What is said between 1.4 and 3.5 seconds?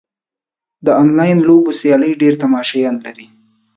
لوبو سیالۍ ډېر تماشچیان لري.